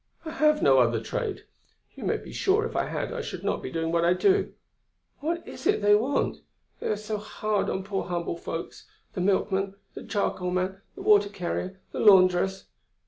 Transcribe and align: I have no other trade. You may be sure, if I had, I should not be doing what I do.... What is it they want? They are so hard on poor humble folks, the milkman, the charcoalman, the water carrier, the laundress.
I 0.25 0.31
have 0.31 0.63
no 0.63 0.79
other 0.79 0.99
trade. 0.99 1.45
You 1.93 2.05
may 2.05 2.17
be 2.17 2.33
sure, 2.33 2.65
if 2.65 2.75
I 2.75 2.87
had, 2.87 3.13
I 3.13 3.21
should 3.21 3.43
not 3.43 3.61
be 3.61 3.69
doing 3.69 3.91
what 3.91 4.03
I 4.03 4.13
do.... 4.15 4.55
What 5.19 5.47
is 5.47 5.67
it 5.67 5.83
they 5.83 5.93
want? 5.93 6.37
They 6.79 6.87
are 6.87 6.97
so 6.97 7.19
hard 7.19 7.69
on 7.69 7.83
poor 7.83 8.05
humble 8.05 8.35
folks, 8.35 8.87
the 9.13 9.21
milkman, 9.21 9.75
the 9.93 10.01
charcoalman, 10.03 10.81
the 10.95 11.03
water 11.03 11.29
carrier, 11.29 11.79
the 11.91 11.99
laundress. 11.99 12.65